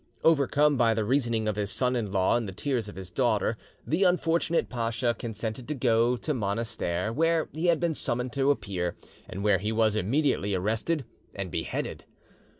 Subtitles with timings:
[0.23, 3.55] Overcome by the reasoning of his son in law and the tears of his daughter,
[3.85, 8.95] the unfortunate pacha consented to go to Monastir, where he had been summoned to appear,
[9.29, 12.05] and where he was immediately arrested and beheaded.